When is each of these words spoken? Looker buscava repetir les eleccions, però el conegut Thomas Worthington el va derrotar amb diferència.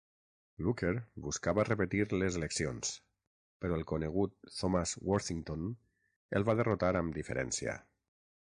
Looker 0.67 0.93
buscava 1.25 1.65
repetir 1.67 1.99
les 2.21 2.37
eleccions, 2.39 2.95
però 3.65 3.77
el 3.81 3.85
conegut 3.93 4.35
Thomas 4.55 4.97
Worthington 5.11 5.71
el 6.41 6.47
va 6.51 6.59
derrotar 6.63 6.93
amb 7.05 7.21
diferència. 7.23 7.81